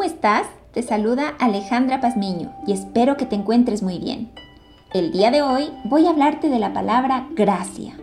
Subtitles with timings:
[0.00, 0.46] ¿Cómo estás?
[0.72, 4.30] Te saluda Alejandra Pazmiño y espero que te encuentres muy bien.
[4.94, 7.98] El día de hoy voy a hablarte de la palabra gracia.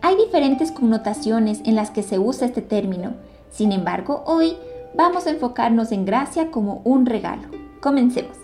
[0.00, 3.12] Hay diferentes connotaciones en las que se usa este término,
[3.50, 4.56] sin embargo hoy
[4.96, 7.46] vamos a enfocarnos en gracia como un regalo.
[7.82, 8.38] Comencemos.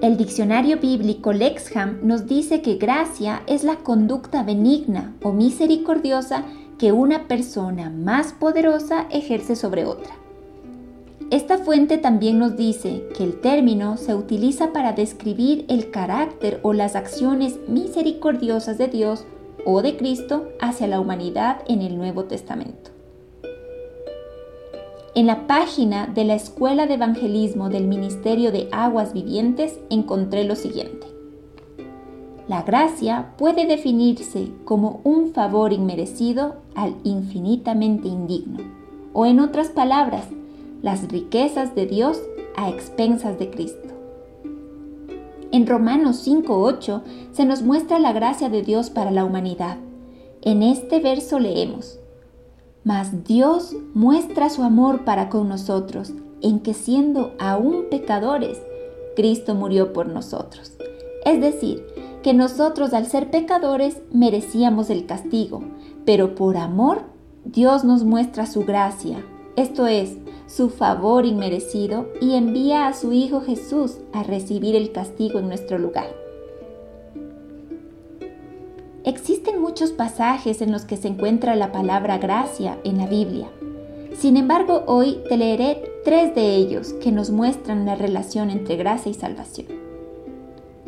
[0.00, 6.44] El diccionario bíblico Lexham nos dice que gracia es la conducta benigna o misericordiosa
[6.80, 10.14] que una persona más poderosa ejerce sobre otra.
[11.30, 16.72] Esta fuente también nos dice que el término se utiliza para describir el carácter o
[16.72, 19.26] las acciones misericordiosas de Dios
[19.66, 22.90] o de Cristo hacia la humanidad en el Nuevo Testamento.
[25.14, 30.56] En la página de la Escuela de Evangelismo del Ministerio de Aguas Vivientes encontré lo
[30.56, 31.19] siguiente.
[32.50, 38.58] La gracia puede definirse como un favor inmerecido al infinitamente indigno,
[39.12, 40.24] o en otras palabras,
[40.82, 42.20] las riquezas de Dios
[42.56, 43.94] a expensas de Cristo.
[45.52, 49.76] En Romanos 5.8 se nos muestra la gracia de Dios para la humanidad.
[50.42, 52.00] En este verso leemos,
[52.82, 58.60] mas Dios muestra su amor para con nosotros, en que siendo aún pecadores,
[59.14, 60.72] Cristo murió por nosotros.
[61.24, 61.84] Es decir,
[62.22, 65.62] que nosotros al ser pecadores merecíamos el castigo,
[66.04, 67.02] pero por amor
[67.44, 69.24] Dios nos muestra su gracia,
[69.56, 75.38] esto es, su favor inmerecido, y envía a su Hijo Jesús a recibir el castigo
[75.38, 76.08] en nuestro lugar.
[79.04, 83.48] Existen muchos pasajes en los que se encuentra la palabra gracia en la Biblia.
[84.14, 89.10] Sin embargo, hoy te leeré tres de ellos que nos muestran la relación entre gracia
[89.10, 89.79] y salvación.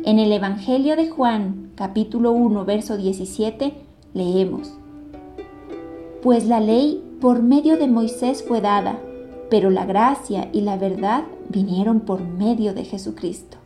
[0.01, 3.73] En el Evangelio de Juan, capítulo 1, verso 17,
[4.13, 4.73] leemos,
[6.21, 8.99] Pues la ley por medio de Moisés fue dada,
[9.49, 13.57] pero la gracia y la verdad vinieron por medio de Jesucristo.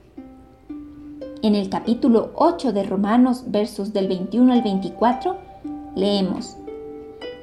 [1.42, 5.38] En el capítulo 8 de Romanos, versos del 21 al 24,
[5.96, 6.56] leemos,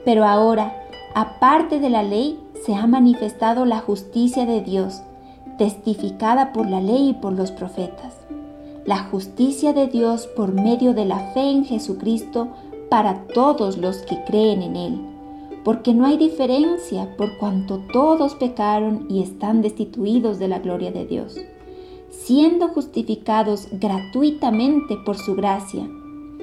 [0.04, 0.72] Pero ahora,
[1.16, 5.02] aparte de la ley, se ha manifestado la justicia de Dios,
[5.58, 8.23] testificada por la ley y por los profetas.
[8.86, 12.48] La justicia de Dios por medio de la fe en Jesucristo
[12.90, 15.00] para todos los que creen en Él,
[15.64, 21.06] porque no hay diferencia por cuanto todos pecaron y están destituidos de la gloria de
[21.06, 21.38] Dios
[22.24, 25.86] siendo justificados gratuitamente por su gracia,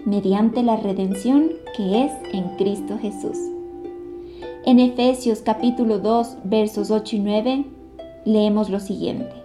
[0.05, 3.37] mediante la redención que es en Cristo Jesús.
[4.65, 7.65] En Efesios capítulo 2 versos 8 y 9
[8.25, 9.40] leemos lo siguiente.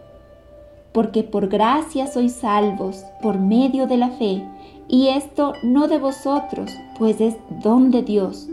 [0.97, 4.43] Porque por gracia sois salvos por medio de la fe,
[4.89, 8.49] y esto no de vosotros, pues es don de Dios,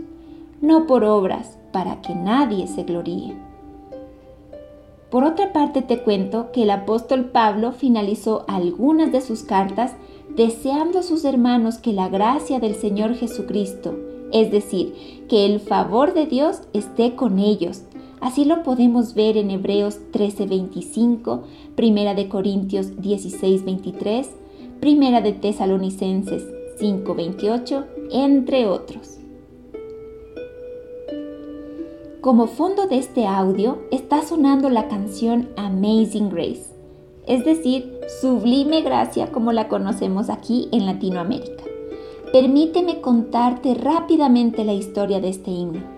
[0.60, 3.34] no por obras, para que nadie se gloríe.
[5.10, 9.94] Por otra parte, te cuento que el apóstol Pablo finalizó algunas de sus cartas
[10.36, 13.94] deseando a sus hermanos que la gracia del Señor Jesucristo,
[14.32, 17.84] es decir, que el favor de Dios esté con ellos.
[18.20, 21.42] Así lo podemos ver en Hebreos 13:25,
[21.74, 24.28] Primera de Corintios 16:23,
[24.80, 26.44] Primera de Tesalonicenses
[26.78, 29.18] 5:28, entre otros.
[32.20, 36.64] Como fondo de este audio está sonando la canción Amazing Grace,
[37.26, 41.64] es decir, Sublime Gracia como la conocemos aquí en Latinoamérica.
[42.32, 45.93] Permíteme contarte rápidamente la historia de este himno.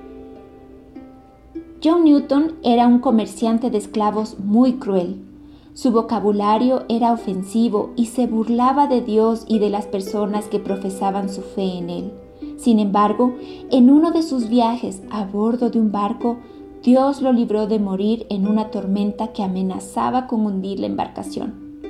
[1.84, 5.22] John Newton era un comerciante de esclavos muy cruel.
[5.75, 11.28] Su vocabulario era ofensivo y se burlaba de Dios y de las personas que profesaban
[11.28, 12.12] su fe en él.
[12.56, 13.34] Sin embargo,
[13.70, 16.38] en uno de sus viajes a bordo de un barco,
[16.82, 21.81] Dios lo libró de morir en una tormenta que amenazaba con hundir la embarcación.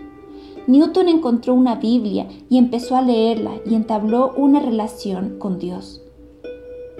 [0.67, 6.03] Newton encontró una Biblia y empezó a leerla y entabló una relación con Dios.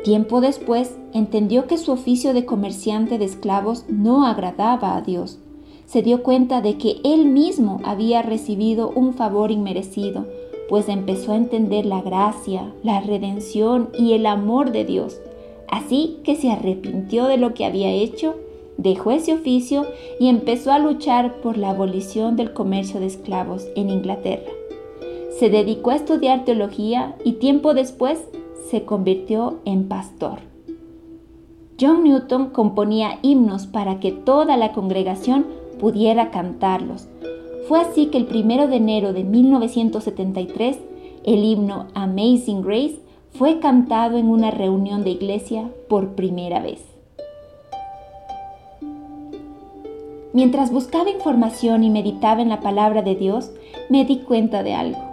[0.07, 5.39] Tiempo después entendió que su oficio de comerciante de esclavos no agradaba a Dios.
[5.85, 10.25] Se dio cuenta de que él mismo había recibido un favor inmerecido
[10.69, 15.21] pues empezó a entender la gracia, la redención y el amor de Dios.
[15.69, 18.37] Así que se arrepintió de lo que había hecho,
[18.77, 19.87] dejó ese oficio
[20.19, 24.51] y empezó a luchar por la abolición del comercio de esclavos en Inglaterra.
[25.39, 28.19] Se dedicó a estudiar teología y tiempo después
[28.71, 30.41] se convirtió en pastor.
[31.81, 35.47] John Newton componía himnos para que toda la congregación
[35.79, 37.09] pudiera cantarlos.
[37.69, 40.79] Fue así que el 1 de enero de 1973,
[41.25, 43.01] el himno Amazing Grace
[43.33, 46.83] fue cantado en una reunión de iglesia por primera vez.
[50.33, 53.51] Mientras buscaba información y meditaba en la palabra de Dios,
[53.89, 55.06] me di cuenta de algo.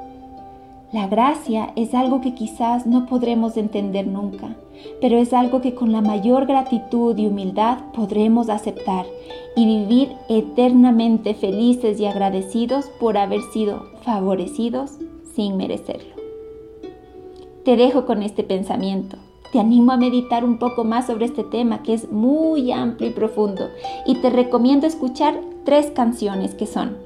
[0.93, 4.55] La gracia es algo que quizás no podremos entender nunca,
[5.01, 9.07] pero es algo que con la mayor gratitud y humildad podremos aceptar
[9.55, 14.91] y vivir eternamente felices y agradecidos por haber sido favorecidos
[15.33, 16.13] sin merecerlo.
[17.65, 19.17] Te dejo con este pensamiento.
[19.51, 23.13] Te animo a meditar un poco más sobre este tema que es muy amplio y
[23.13, 23.69] profundo
[24.05, 26.97] y te recomiendo escuchar tres canciones que son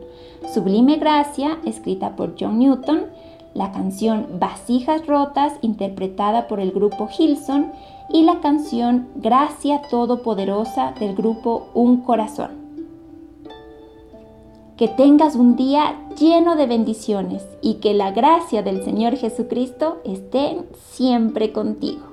[0.53, 3.05] Sublime Gracia, escrita por John Newton,
[3.53, 7.71] la canción Vasijas Rotas, interpretada por el grupo Hilson,
[8.09, 12.51] y la canción Gracia Todopoderosa del grupo Un Corazón.
[14.77, 20.63] Que tengas un día lleno de bendiciones y que la gracia del Señor Jesucristo esté
[20.91, 22.03] siempre contigo.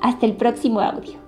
[0.00, 1.23] Hasta el próximo audio.